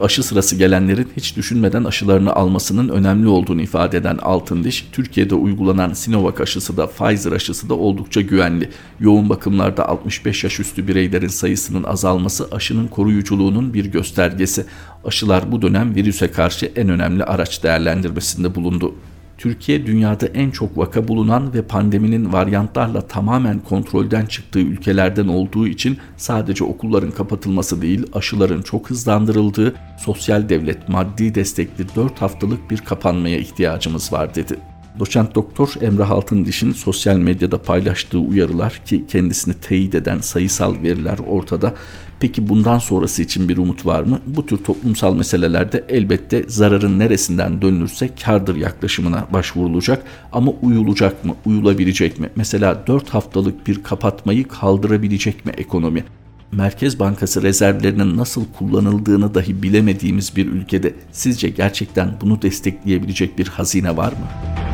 aşı 0.00 0.22
sırası 0.22 0.56
gelenlerin 0.56 1.08
hiç 1.16 1.36
düşünmeden 1.36 1.84
aşılarını 1.84 2.32
almasının 2.32 2.88
önemli 2.88 3.28
olduğunu 3.28 3.62
ifade 3.62 3.96
eden 3.96 4.16
Altındiş, 4.16 4.88
Türkiye'de 4.92 5.34
uygulanan 5.34 5.92
Sinovac 5.92 6.40
aşısı 6.40 6.76
da 6.76 6.86
Pfizer 6.86 7.32
aşısı 7.32 7.68
da 7.68 7.74
oldukça 7.74 8.20
güvenli. 8.20 8.70
Yoğun 9.00 9.28
bakımlarda 9.28 9.88
65 9.88 10.44
yaş 10.44 10.60
üstü 10.60 10.88
bireylerin 10.88 11.28
sayısının 11.28 11.84
azalması 11.84 12.48
aşının 12.52 12.88
koruyuculuğunun 12.88 13.74
bir 13.74 13.84
göstergesi. 13.84 14.66
Aşılar 15.04 15.52
bu 15.52 15.62
dönem 15.62 15.94
virüse 15.94 16.30
karşı 16.30 16.72
en 16.76 16.88
önemli 16.88 17.24
araç 17.24 17.62
değerlendirmesinde 17.62 18.54
bulundu. 18.54 18.94
Türkiye 19.38 19.86
dünyada 19.86 20.26
en 20.26 20.50
çok 20.50 20.78
vaka 20.78 21.08
bulunan 21.08 21.54
ve 21.54 21.62
pandeminin 21.62 22.32
varyantlarla 22.32 23.00
tamamen 23.00 23.58
kontrolden 23.58 24.26
çıktığı 24.26 24.58
ülkelerden 24.58 25.28
olduğu 25.28 25.66
için 25.66 25.98
sadece 26.16 26.64
okulların 26.64 27.10
kapatılması 27.10 27.82
değil 27.82 28.06
aşıların 28.12 28.62
çok 28.62 28.90
hızlandırıldığı 28.90 29.74
sosyal 29.98 30.48
devlet 30.48 30.88
maddi 30.88 31.34
destekli 31.34 31.86
4 31.96 32.22
haftalık 32.22 32.70
bir 32.70 32.78
kapanmaya 32.78 33.38
ihtiyacımız 33.38 34.12
var 34.12 34.34
dedi. 34.34 34.58
Doçent 34.98 35.34
Doktor 35.34 35.74
Emrah 35.80 36.10
Altındiş'in 36.10 36.72
sosyal 36.72 37.16
medyada 37.16 37.62
paylaştığı 37.62 38.18
uyarılar 38.18 38.80
ki 38.86 39.04
kendisini 39.08 39.54
teyit 39.54 39.94
eden 39.94 40.18
sayısal 40.18 40.82
veriler 40.82 41.18
ortada. 41.28 41.74
Peki 42.20 42.48
bundan 42.48 42.78
sonrası 42.78 43.22
için 43.22 43.48
bir 43.48 43.56
umut 43.56 43.86
var 43.86 44.02
mı? 44.02 44.20
Bu 44.26 44.46
tür 44.46 44.56
toplumsal 44.56 45.14
meselelerde 45.14 45.84
elbette 45.88 46.44
zararın 46.48 46.98
neresinden 46.98 47.62
dönülürse 47.62 48.10
kardır 48.24 48.56
yaklaşımına 48.56 49.26
başvurulacak 49.32 50.02
ama 50.32 50.52
uyulacak 50.62 51.24
mı? 51.24 51.34
Uyulabilecek 51.46 52.18
mi? 52.18 52.30
Mesela 52.36 52.86
4 52.86 53.08
haftalık 53.08 53.66
bir 53.66 53.82
kapatmayı 53.82 54.48
kaldırabilecek 54.48 55.46
mi 55.46 55.52
ekonomi? 55.56 56.04
Merkez 56.52 56.98
Bankası 56.98 57.42
rezervlerinin 57.42 58.16
nasıl 58.16 58.44
kullanıldığını 58.58 59.34
dahi 59.34 59.62
bilemediğimiz 59.62 60.36
bir 60.36 60.46
ülkede 60.46 60.94
sizce 61.12 61.48
gerçekten 61.48 62.12
bunu 62.20 62.42
destekleyebilecek 62.42 63.38
bir 63.38 63.46
hazine 63.46 63.96
var 63.96 64.12
mı? 64.12 64.67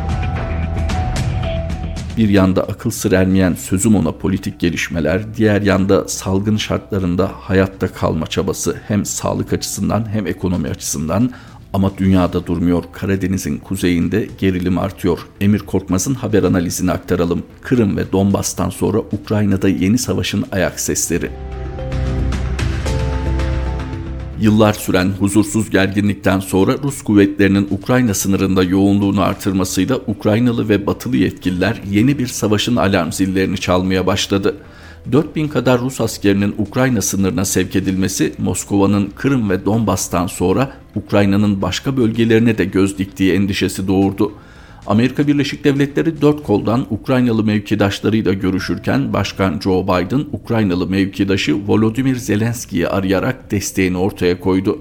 Bir 2.16 2.28
yanda 2.28 2.62
akıl 2.62 2.90
sır 2.90 3.12
ermeyen 3.12 3.54
sözüm 3.54 3.96
ona 3.96 4.12
politik 4.12 4.60
gelişmeler, 4.60 5.36
diğer 5.36 5.62
yanda 5.62 6.08
salgın 6.08 6.56
şartlarında 6.56 7.30
hayatta 7.40 7.88
kalma 7.88 8.26
çabası 8.26 8.76
hem 8.88 9.04
sağlık 9.04 9.52
açısından 9.52 10.08
hem 10.12 10.26
ekonomi 10.26 10.68
açısından 10.68 11.30
ama 11.72 11.98
dünyada 11.98 12.46
durmuyor. 12.46 12.84
Karadeniz'in 12.92 13.58
kuzeyinde 13.58 14.28
gerilim 14.38 14.78
artıyor. 14.78 15.18
Emir 15.40 15.58
Korkmaz'ın 15.58 16.14
haber 16.14 16.42
analizini 16.42 16.92
aktaralım. 16.92 17.42
Kırım 17.62 17.96
ve 17.96 18.12
Donbas'tan 18.12 18.70
sonra 18.70 18.98
Ukrayna'da 18.98 19.68
yeni 19.68 19.98
savaşın 19.98 20.44
ayak 20.52 20.80
sesleri. 20.80 21.30
Yıllar 24.44 24.72
süren 24.72 25.10
huzursuz 25.18 25.70
gerginlikten 25.70 26.40
sonra 26.40 26.76
Rus 26.82 27.02
kuvvetlerinin 27.02 27.68
Ukrayna 27.70 28.14
sınırında 28.14 28.62
yoğunluğunu 28.62 29.22
artırmasıyla 29.22 30.00
Ukraynalı 30.06 30.68
ve 30.68 30.86
batılı 30.86 31.16
yetkililer 31.16 31.80
yeni 31.90 32.18
bir 32.18 32.26
savaşın 32.26 32.76
alarm 32.76 33.12
zillerini 33.12 33.58
çalmaya 33.58 34.06
başladı. 34.06 34.56
4000 35.12 35.48
kadar 35.48 35.80
Rus 35.80 36.00
askerinin 36.00 36.54
Ukrayna 36.58 37.02
sınırına 37.02 37.44
sevk 37.44 37.76
edilmesi 37.76 38.32
Moskova'nın 38.38 39.10
Kırım 39.16 39.50
ve 39.50 39.64
Donbas'tan 39.64 40.26
sonra 40.26 40.72
Ukrayna'nın 40.94 41.62
başka 41.62 41.96
bölgelerine 41.96 42.58
de 42.58 42.64
göz 42.64 42.98
diktiği 42.98 43.32
endişesi 43.32 43.88
doğurdu. 43.88 44.32
Amerika 44.86 45.26
Birleşik 45.26 45.64
Devletleri 45.64 46.20
dört 46.20 46.42
koldan 46.42 46.86
Ukraynalı 46.90 47.44
mevkidaşlarıyla 47.44 48.32
görüşürken 48.32 49.12
Başkan 49.12 49.60
Joe 49.60 49.84
Biden 49.84 50.24
Ukraynalı 50.32 50.86
mevkidaşı 50.86 51.68
Volodymyr 51.68 52.16
Zelenski'yi 52.16 52.88
arayarak 52.88 53.50
desteğini 53.50 53.98
ortaya 53.98 54.40
koydu. 54.40 54.78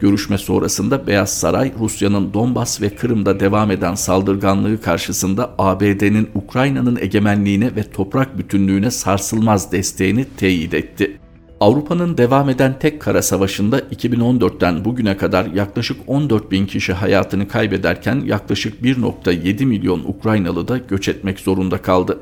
Görüşme 0.00 0.38
sonrasında 0.38 1.06
Beyaz 1.06 1.38
Saray 1.38 1.72
Rusya'nın 1.78 2.34
Donbas 2.34 2.80
ve 2.80 2.90
Kırım'da 2.90 3.40
devam 3.40 3.70
eden 3.70 3.94
saldırganlığı 3.94 4.80
karşısında 4.80 5.54
ABD'nin 5.58 6.28
Ukrayna'nın 6.34 6.98
egemenliğine 7.00 7.76
ve 7.76 7.82
toprak 7.82 8.38
bütünlüğüne 8.38 8.90
sarsılmaz 8.90 9.72
desteğini 9.72 10.26
teyit 10.36 10.74
etti. 10.74 11.23
Avrupa'nın 11.64 12.18
devam 12.18 12.48
eden 12.48 12.78
tek 12.78 13.00
kara 13.00 13.22
savaşında 13.22 13.80
2014'ten 13.80 14.84
bugüne 14.84 15.16
kadar 15.16 15.46
yaklaşık 15.46 15.96
14 16.06 16.50
bin 16.50 16.66
kişi 16.66 16.92
hayatını 16.92 17.48
kaybederken 17.48 18.22
yaklaşık 18.26 18.82
1.7 18.82 19.64
milyon 19.64 20.00
Ukraynalı 20.04 20.68
da 20.68 20.78
göç 20.78 21.08
etmek 21.08 21.40
zorunda 21.40 21.78
kaldı. 21.78 22.20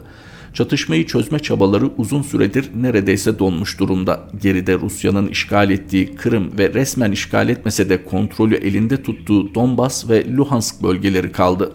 Çatışmayı 0.55 1.07
çözme 1.07 1.39
çabaları 1.39 1.91
uzun 1.97 2.23
süredir 2.23 2.71
neredeyse 2.77 3.39
donmuş 3.39 3.81
durumda. 3.81 4.21
Geride 4.43 4.75
Rusya'nın 4.75 5.29
işgal 5.29 5.71
ettiği 5.71 6.15
Kırım 6.15 6.59
ve 6.59 6.75
resmen 6.75 7.13
işgal 7.13 7.49
etmese 7.49 7.89
de 7.89 8.05
kontrolü 8.05 8.55
elinde 8.55 9.03
tuttuğu 9.03 9.55
Donbas 9.55 10.09
ve 10.11 10.37
Luhansk 10.37 10.83
bölgeleri 10.83 11.33
kaldı. 11.33 11.73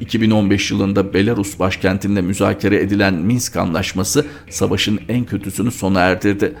2015 0.00 0.70
yılında 0.70 1.14
Belarus 1.14 1.58
başkentinde 1.58 2.20
müzakere 2.20 2.80
edilen 2.80 3.14
Minsk 3.14 3.56
Anlaşması 3.56 4.26
savaşın 4.50 5.00
en 5.08 5.24
kötüsünü 5.24 5.70
sona 5.70 6.00
erdirdi. 6.00 6.54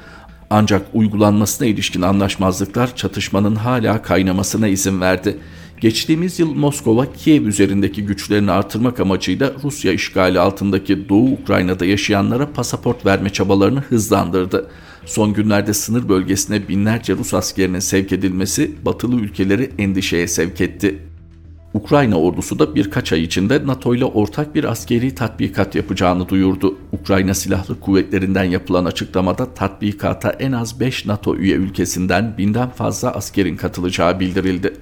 Ancak 0.50 0.86
uygulanmasına 0.94 1.66
ilişkin 1.66 2.02
anlaşmazlıklar 2.02 2.96
çatışmanın 2.96 3.56
hala 3.56 4.02
kaynamasına 4.02 4.68
izin 4.68 5.00
verdi. 5.00 5.38
Geçtiğimiz 5.80 6.38
yıl 6.38 6.54
Moskova, 6.54 7.12
Kiev 7.12 7.46
üzerindeki 7.46 8.06
güçlerini 8.06 8.50
artırmak 8.50 9.00
amacıyla 9.00 9.52
Rusya 9.64 9.92
işgali 9.92 10.40
altındaki 10.40 11.08
Doğu 11.08 11.32
Ukrayna'da 11.32 11.84
yaşayanlara 11.84 12.52
pasaport 12.52 13.06
verme 13.06 13.30
çabalarını 13.30 13.80
hızlandırdı. 13.80 14.70
Son 15.06 15.32
günlerde 15.32 15.74
sınır 15.74 16.08
bölgesine 16.08 16.68
binlerce 16.68 17.16
Rus 17.16 17.34
askerinin 17.34 17.78
sevk 17.78 18.12
edilmesi 18.12 18.84
batılı 18.84 19.16
ülkeleri 19.20 19.70
endişeye 19.78 20.28
sevk 20.28 20.60
etti. 20.60 21.09
Ukrayna 21.74 22.20
ordusu 22.20 22.58
da 22.58 22.74
birkaç 22.74 23.12
ay 23.12 23.22
içinde 23.22 23.66
NATO 23.66 23.94
ile 23.94 24.04
ortak 24.04 24.54
bir 24.54 24.64
askeri 24.64 25.14
tatbikat 25.14 25.74
yapacağını 25.74 26.28
duyurdu. 26.28 26.78
Ukrayna 26.92 27.34
Silahlı 27.34 27.80
Kuvvetlerinden 27.80 28.44
yapılan 28.44 28.84
açıklamada 28.84 29.54
tatbikata 29.54 30.30
en 30.30 30.52
az 30.52 30.80
5 30.80 31.06
NATO 31.06 31.36
üye 31.36 31.56
ülkesinden 31.56 32.34
binden 32.38 32.70
fazla 32.70 33.10
askerin 33.10 33.56
katılacağı 33.56 34.20
bildirildi. 34.20 34.72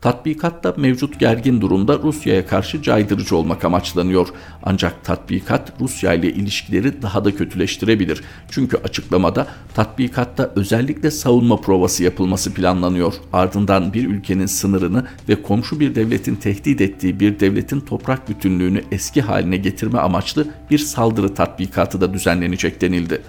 Tatbikatta 0.00 0.74
mevcut 0.76 1.20
gergin 1.20 1.60
durumda 1.60 1.98
Rusya'ya 1.98 2.46
karşı 2.46 2.82
caydırıcı 2.82 3.36
olmak 3.36 3.64
amaçlanıyor. 3.64 4.28
Ancak 4.62 5.04
tatbikat 5.04 5.72
Rusya 5.80 6.14
ile 6.14 6.32
ilişkileri 6.32 7.02
daha 7.02 7.24
da 7.24 7.36
kötüleştirebilir. 7.36 8.22
Çünkü 8.50 8.76
açıklamada 8.76 9.46
tatbikatta 9.74 10.52
özellikle 10.56 11.10
savunma 11.10 11.60
provası 11.60 12.04
yapılması 12.04 12.54
planlanıyor. 12.54 13.14
Ardından 13.32 13.92
bir 13.92 14.08
ülkenin 14.08 14.46
sınırını 14.46 15.06
ve 15.28 15.42
komşu 15.42 15.80
bir 15.80 15.94
devletin 15.94 16.34
tehdit 16.34 16.80
ettiği 16.80 17.20
bir 17.20 17.40
devletin 17.40 17.80
toprak 17.80 18.28
bütünlüğünü 18.28 18.82
eski 18.92 19.22
haline 19.22 19.56
getirme 19.56 19.98
amaçlı 19.98 20.46
bir 20.70 20.78
saldırı 20.78 21.34
tatbikatı 21.34 22.00
da 22.00 22.14
düzenlenecek 22.14 22.80
denildi. 22.80 23.22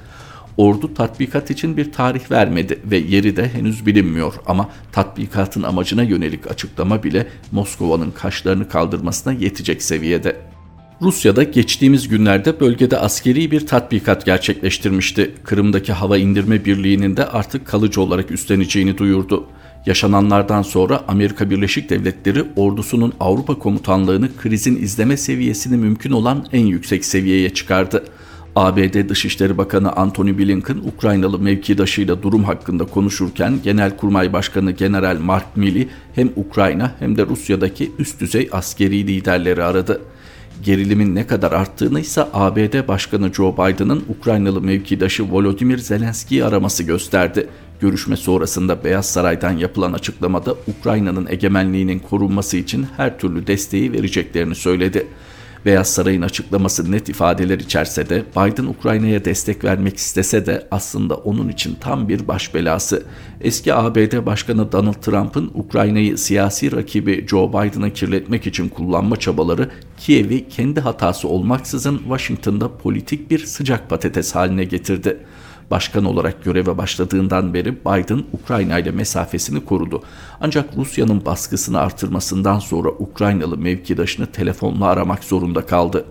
Ordu 0.59 0.93
tatbikat 0.93 1.51
için 1.51 1.77
bir 1.77 1.91
tarih 1.91 2.31
vermedi 2.31 2.79
ve 2.85 2.97
yeri 2.97 3.35
de 3.35 3.49
henüz 3.49 3.85
bilinmiyor 3.85 4.33
ama 4.45 4.69
tatbikatın 4.91 5.63
amacına 5.63 6.03
yönelik 6.03 6.51
açıklama 6.51 7.03
bile 7.03 7.27
Moskova'nın 7.51 8.11
kaşlarını 8.11 8.69
kaldırmasına 8.69 9.33
yetecek 9.33 9.83
seviyede. 9.83 10.35
Rusya'da 11.01 11.43
geçtiğimiz 11.43 12.07
günlerde 12.07 12.59
bölgede 12.59 12.97
askeri 12.97 13.51
bir 13.51 13.67
tatbikat 13.67 14.25
gerçekleştirmişti. 14.25 15.35
Kırım'daki 15.43 15.93
hava 15.93 16.17
indirme 16.17 16.65
birliğinin 16.65 17.17
de 17.17 17.25
artık 17.25 17.67
kalıcı 17.67 18.01
olarak 18.01 18.31
üstleneceğini 18.31 18.97
duyurdu. 18.97 19.45
Yaşananlardan 19.85 20.61
sonra 20.61 21.03
Amerika 21.07 21.49
Birleşik 21.49 21.89
Devletleri 21.89 22.43
ordusunun 22.55 23.13
Avrupa 23.19 23.59
komutanlığını 23.59 24.29
krizin 24.37 24.75
izleme 24.75 25.17
seviyesini 25.17 25.77
mümkün 25.77 26.11
olan 26.11 26.45
en 26.51 26.65
yüksek 26.65 27.05
seviyeye 27.05 27.49
çıkardı. 27.49 28.05
ABD 28.55 29.09
Dışişleri 29.09 29.57
Bakanı 29.57 29.91
Antony 29.91 30.37
Blinken 30.37 30.77
Ukraynalı 30.77 31.39
mevkidaşıyla 31.39 32.23
durum 32.23 32.43
hakkında 32.43 32.85
konuşurken 32.85 33.59
Genelkurmay 33.63 34.33
Başkanı 34.33 34.71
General 34.71 35.17
Mark 35.19 35.57
Milley 35.57 35.87
hem 36.15 36.29
Ukrayna 36.35 36.91
hem 36.99 37.17
de 37.17 37.25
Rusya'daki 37.25 37.91
üst 37.99 38.19
düzey 38.19 38.49
askeri 38.51 39.07
liderleri 39.07 39.63
aradı. 39.63 40.01
Gerilimin 40.63 41.15
ne 41.15 41.27
kadar 41.27 41.51
arttığını 41.51 41.99
ise 41.99 42.23
ABD 42.33 42.87
Başkanı 42.87 43.33
Joe 43.33 43.53
Biden'ın 43.53 44.03
Ukraynalı 44.19 44.61
mevkidaşı 44.61 45.31
Volodymyr 45.31 45.77
Zelenski'yi 45.77 46.45
araması 46.45 46.83
gösterdi. 46.83 47.47
Görüşme 47.81 48.15
sonrasında 48.15 48.83
Beyaz 48.83 49.09
Saray'dan 49.09 49.57
yapılan 49.57 49.93
açıklamada 49.93 50.55
Ukrayna'nın 50.67 51.27
egemenliğinin 51.29 51.99
korunması 51.99 52.57
için 52.57 52.87
her 52.97 53.19
türlü 53.19 53.47
desteği 53.47 53.93
vereceklerini 53.93 54.55
söyledi. 54.55 55.07
Beyaz 55.65 55.93
Saray'ın 55.93 56.21
açıklaması 56.21 56.91
net 56.91 57.09
ifadeler 57.09 57.59
içerse 57.59 58.09
de 58.09 58.23
Biden 58.31 58.65
Ukrayna'ya 58.65 59.25
destek 59.25 59.63
vermek 59.63 59.97
istese 59.97 60.45
de 60.45 60.67
aslında 60.71 61.15
onun 61.15 61.49
için 61.49 61.77
tam 61.81 62.09
bir 62.09 62.27
baş 62.27 62.53
belası. 62.53 63.03
Eski 63.41 63.73
ABD 63.73 64.25
Başkanı 64.25 64.71
Donald 64.71 64.93
Trump'ın 64.93 65.51
Ukrayna'yı 65.53 66.17
siyasi 66.17 66.71
rakibi 66.71 67.27
Joe 67.27 67.49
Biden'a 67.49 67.89
kirletmek 67.89 68.47
için 68.47 68.69
kullanma 68.69 69.17
çabaları 69.17 69.69
Kiev'i 69.97 70.49
kendi 70.49 70.79
hatası 70.79 71.27
olmaksızın 71.27 71.97
Washington'da 71.97 72.77
politik 72.77 73.31
bir 73.31 73.39
sıcak 73.39 73.89
patates 73.89 74.35
haline 74.35 74.63
getirdi 74.63 75.17
başkan 75.71 76.05
olarak 76.05 76.43
göreve 76.43 76.77
başladığından 76.77 77.53
beri 77.53 77.75
Biden 77.75 78.23
Ukrayna 78.33 78.79
ile 78.79 78.91
mesafesini 78.91 79.65
korudu. 79.65 80.03
Ancak 80.41 80.77
Rusya'nın 80.77 81.25
baskısını 81.25 81.79
artırmasından 81.79 82.59
sonra 82.59 82.89
Ukraynalı 82.89 83.57
mevkidaşını 83.57 84.25
telefonla 84.25 84.85
aramak 84.85 85.23
zorunda 85.23 85.65
kaldı. 85.65 86.05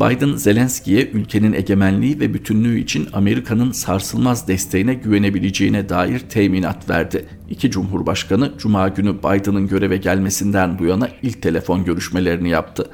Biden 0.00 0.36
Zelenski'ye 0.36 1.10
ülkenin 1.10 1.52
egemenliği 1.52 2.20
ve 2.20 2.34
bütünlüğü 2.34 2.78
için 2.78 3.08
Amerika'nın 3.12 3.72
sarsılmaz 3.72 4.48
desteğine 4.48 4.94
güvenebileceğine 4.94 5.88
dair 5.88 6.18
teminat 6.18 6.90
verdi. 6.90 7.26
İki 7.50 7.70
cumhurbaşkanı 7.70 8.52
cuma 8.58 8.88
günü 8.88 9.18
Biden'ın 9.18 9.68
göreve 9.68 9.96
gelmesinden 9.96 10.78
bu 10.78 10.84
yana 10.84 11.08
ilk 11.22 11.42
telefon 11.42 11.84
görüşmelerini 11.84 12.50
yaptı. 12.50 12.90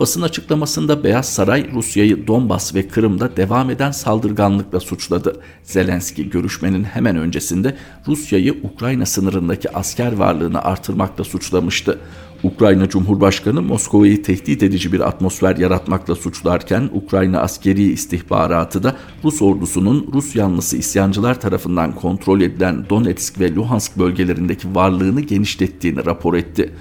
Basın 0.00 0.22
açıklamasında 0.22 1.04
Beyaz 1.04 1.28
Saray 1.28 1.72
Rusya'yı 1.72 2.26
Donbas 2.26 2.74
ve 2.74 2.88
Kırım'da 2.88 3.36
devam 3.36 3.70
eden 3.70 3.90
saldırganlıkla 3.90 4.80
suçladı. 4.80 5.40
Zelenski 5.62 6.30
görüşmenin 6.30 6.84
hemen 6.84 7.16
öncesinde 7.16 7.76
Rusya'yı 8.06 8.60
Ukrayna 8.62 9.06
sınırındaki 9.06 9.76
asker 9.76 10.12
varlığını 10.12 10.62
artırmakla 10.62 11.24
suçlamıştı. 11.24 11.98
Ukrayna 12.42 12.88
Cumhurbaşkanı 12.88 13.62
Moskova'yı 13.62 14.22
tehdit 14.22 14.62
edici 14.62 14.92
bir 14.92 15.00
atmosfer 15.00 15.56
yaratmakla 15.56 16.14
suçlarken 16.14 16.90
Ukrayna 16.92 17.40
askeri 17.40 17.82
istihbaratı 17.82 18.82
da 18.82 18.96
Rus 19.24 19.42
ordusunun 19.42 20.10
Rus 20.12 20.36
yanlısı 20.36 20.76
isyancılar 20.76 21.40
tarafından 21.40 21.94
kontrol 21.94 22.40
edilen 22.40 22.88
Donetsk 22.90 23.40
ve 23.40 23.54
Luhansk 23.54 23.98
bölgelerindeki 23.98 24.74
varlığını 24.74 25.20
genişlettiğini 25.20 26.06
rapor 26.06 26.34
etti. 26.34 26.74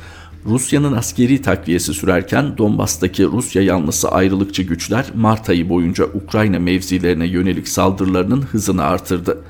Rusya'nın 0.46 0.94
askeri 0.94 1.42
takviyesi 1.42 1.94
sürerken 1.94 2.58
Donbas'taki 2.58 3.26
Rusya 3.26 3.62
yanlısı 3.62 4.10
ayrılıkçı 4.10 4.64
güçler 4.64 5.06
Mart 5.16 5.50
ayı 5.50 5.70
boyunca 5.70 6.06
Ukrayna 6.06 6.60
mevzilerine 6.60 7.28
yönelik 7.28 7.68
saldırılarının 7.68 8.42
hızını 8.42 8.84
artırdı. 8.84 9.44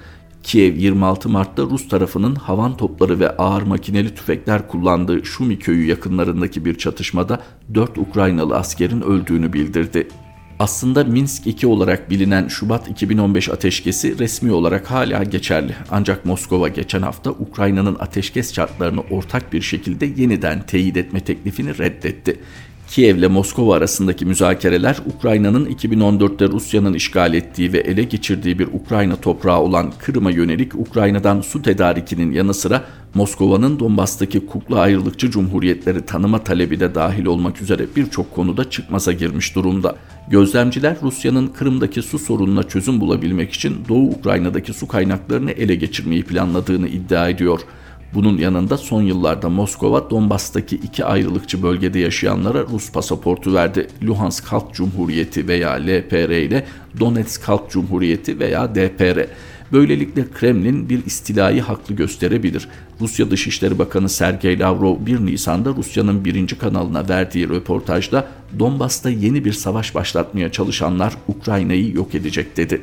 Kiev 0.43 0.75
26 0.75 1.29
Mart'ta 1.29 1.63
Rus 1.63 1.87
tarafının 1.87 2.35
havan 2.35 2.77
topları 2.77 3.19
ve 3.19 3.37
ağır 3.37 3.61
makineli 3.61 4.15
tüfekler 4.15 4.67
kullandığı 4.67 5.25
Şumi 5.25 5.59
köyü 5.59 5.85
yakınlarındaki 5.85 6.65
bir 6.65 6.77
çatışmada 6.77 7.41
4 7.73 7.97
Ukraynalı 7.97 8.55
askerin 8.55 9.01
öldüğünü 9.01 9.53
bildirdi. 9.53 10.07
Aslında 10.59 11.03
Minsk 11.03 11.47
2 11.47 11.67
olarak 11.67 12.09
bilinen 12.09 12.47
Şubat 12.47 12.89
2015 12.89 13.49
ateşkesi 13.49 14.19
resmi 14.19 14.51
olarak 14.51 14.91
hala 14.91 15.23
geçerli. 15.23 15.75
Ancak 15.91 16.25
Moskova 16.25 16.67
geçen 16.67 17.01
hafta 17.01 17.31
Ukrayna'nın 17.31 17.97
ateşkes 17.99 18.53
şartlarını 18.53 19.01
ortak 19.01 19.53
bir 19.53 19.61
şekilde 19.61 20.05
yeniden 20.05 20.65
teyit 20.65 20.97
etme 20.97 21.19
teklifini 21.19 21.77
reddetti. 21.77 22.39
Kiev 22.87 23.17
ile 23.17 23.27
Moskova 23.27 23.75
arasındaki 23.75 24.25
müzakereler 24.25 24.97
Ukrayna'nın 25.15 25.65
2014'te 25.65 26.47
Rusya'nın 26.47 26.93
işgal 26.93 27.33
ettiği 27.33 27.73
ve 27.73 27.77
ele 27.77 28.03
geçirdiği 28.03 28.59
bir 28.59 28.67
Ukrayna 28.67 29.15
toprağı 29.15 29.59
olan 29.59 29.93
Kırım'a 29.99 30.31
yönelik 30.31 30.75
Ukrayna'dan 30.75 31.41
su 31.41 31.61
tedarikinin 31.61 32.31
yanı 32.31 32.53
sıra 32.53 32.83
Moskova'nın 33.13 33.79
Donbas'taki 33.79 34.45
kukla 34.45 34.79
ayrılıkçı 34.79 35.31
cumhuriyetleri 35.31 36.05
tanıma 36.05 36.43
talebi 36.43 36.79
de 36.79 36.95
dahil 36.95 37.25
olmak 37.25 37.61
üzere 37.61 37.85
birçok 37.95 38.35
konuda 38.35 38.69
çıkmaza 38.69 39.11
girmiş 39.11 39.55
durumda. 39.55 39.95
Gözlemciler 40.29 40.97
Rusya'nın 41.01 41.47
Kırım'daki 41.47 42.01
su 42.01 42.19
sorununa 42.19 42.63
çözüm 42.63 43.01
bulabilmek 43.01 43.53
için 43.53 43.77
Doğu 43.89 44.09
Ukrayna'daki 44.09 44.73
su 44.73 44.87
kaynaklarını 44.87 45.51
ele 45.51 45.75
geçirmeyi 45.75 46.23
planladığını 46.23 46.87
iddia 46.87 47.29
ediyor. 47.29 47.61
Bunun 48.13 48.37
yanında 48.37 48.77
son 48.77 49.01
yıllarda 49.01 49.49
Moskova 49.49 50.09
Donbas'taki 50.09 50.75
iki 50.75 51.05
ayrılıkçı 51.05 51.63
bölgede 51.63 51.99
yaşayanlara 51.99 52.61
Rus 52.61 52.91
pasaportu 52.91 53.53
verdi. 53.53 53.87
Luhansk 54.03 54.45
Halk 54.45 54.73
Cumhuriyeti 54.73 55.47
veya 55.47 55.71
LPR 55.71 56.29
ile 56.29 56.65
Donetsk 56.99 57.43
Halk 57.43 57.71
Cumhuriyeti 57.71 58.39
veya 58.39 58.75
DPR. 58.75 59.27
Böylelikle 59.71 60.31
Kremlin 60.31 60.89
bir 60.89 61.05
istilayı 61.05 61.61
haklı 61.61 61.95
gösterebilir. 61.95 62.67
Rusya 63.01 63.31
Dışişleri 63.31 63.79
Bakanı 63.79 64.09
Sergey 64.09 64.59
Lavrov 64.59 65.05
1 65.05 65.19
Nisan'da 65.19 65.69
Rusya'nın 65.69 66.25
birinci 66.25 66.57
kanalına 66.57 67.09
verdiği 67.09 67.49
röportajda 67.49 68.27
Donbas'ta 68.59 69.09
yeni 69.09 69.45
bir 69.45 69.53
savaş 69.53 69.95
başlatmaya 69.95 70.51
çalışanlar 70.51 71.13
Ukrayna'yı 71.27 71.95
yok 71.95 72.15
edecek 72.15 72.57
dedi. 72.57 72.81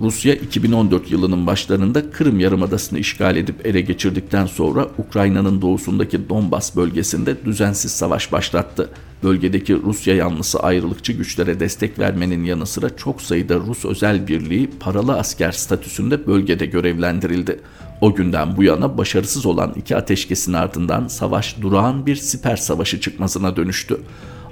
Rusya 0.00 0.34
2014 0.34 1.10
yılının 1.10 1.46
başlarında 1.46 2.10
Kırım 2.10 2.40
Yarımadası'nı 2.40 2.98
işgal 2.98 3.36
edip 3.36 3.66
ele 3.66 3.80
geçirdikten 3.80 4.46
sonra 4.46 4.88
Ukrayna'nın 4.98 5.62
doğusundaki 5.62 6.28
Donbas 6.28 6.76
bölgesinde 6.76 7.44
düzensiz 7.44 7.92
savaş 7.92 8.32
başlattı. 8.32 8.90
Bölgedeki 9.22 9.82
Rusya 9.82 10.14
yanlısı 10.14 10.60
ayrılıkçı 10.60 11.12
güçlere 11.12 11.60
destek 11.60 11.98
vermenin 11.98 12.44
yanı 12.44 12.66
sıra 12.66 12.96
çok 12.96 13.22
sayıda 13.22 13.56
Rus 13.56 13.84
özel 13.84 14.28
birliği 14.28 14.70
paralı 14.80 15.18
asker 15.18 15.52
statüsünde 15.52 16.26
bölgede 16.26 16.66
görevlendirildi. 16.66 17.60
O 18.00 18.14
günden 18.14 18.56
bu 18.56 18.64
yana 18.64 18.98
başarısız 18.98 19.46
olan 19.46 19.72
iki 19.76 19.96
ateşkesin 19.96 20.52
ardından 20.52 21.08
savaş 21.08 21.60
durağan 21.60 22.06
bir 22.06 22.16
siper 22.16 22.56
savaşı 22.56 23.00
çıkmasına 23.00 23.56
dönüştü. 23.56 24.00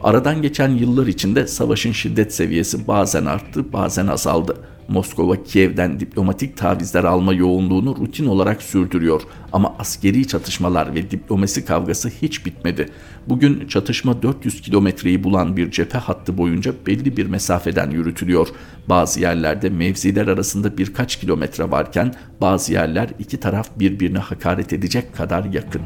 Aradan 0.02 0.42
geçen 0.42 0.68
yıllar 0.68 1.06
içinde 1.06 1.46
savaşın 1.46 1.92
şiddet 1.92 2.34
seviyesi 2.34 2.86
bazen 2.88 3.24
arttı, 3.24 3.72
bazen 3.72 4.06
azaldı. 4.06 4.56
Moskova 4.88 5.42
Kiev'den 5.42 6.00
diplomatik 6.00 6.56
tavizler 6.56 7.04
alma 7.04 7.34
yoğunluğunu 7.34 7.96
rutin 7.96 8.26
olarak 8.26 8.62
sürdürüyor 8.62 9.22
ama 9.52 9.74
askeri 9.78 10.28
çatışmalar 10.28 10.94
ve 10.94 11.10
diplomasi 11.10 11.64
kavgası 11.64 12.08
hiç 12.08 12.46
bitmedi. 12.46 12.88
Bugün 13.28 13.66
çatışma 13.68 14.22
400 14.22 14.60
kilometreyi 14.60 15.24
bulan 15.24 15.56
bir 15.56 15.70
cephe 15.70 15.98
hattı 15.98 16.38
boyunca 16.38 16.74
belli 16.86 17.16
bir 17.16 17.26
mesafeden 17.26 17.90
yürütülüyor. 17.90 18.48
Bazı 18.88 19.20
yerlerde 19.20 19.70
mevziler 19.70 20.26
arasında 20.26 20.78
birkaç 20.78 21.16
kilometre 21.16 21.70
varken 21.70 22.14
bazı 22.40 22.72
yerler 22.72 23.08
iki 23.18 23.40
taraf 23.40 23.70
birbirine 23.76 24.18
hakaret 24.18 24.72
edecek 24.72 25.14
kadar 25.14 25.44
yakın. 25.44 25.82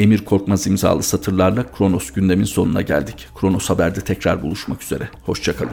Emir 0.00 0.24
Korkmaz 0.24 0.66
imzalı 0.66 1.02
satırlarla 1.02 1.72
Kronos 1.72 2.10
gündemin 2.10 2.44
sonuna 2.44 2.82
geldik. 2.82 3.28
Kronos 3.40 3.70
Haber'de 3.70 4.00
tekrar 4.00 4.42
buluşmak 4.42 4.82
üzere. 4.82 5.08
Hoşçakalın. 5.24 5.72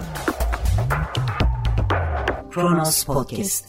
Kronos 2.51 3.03
Podcast 3.05 3.65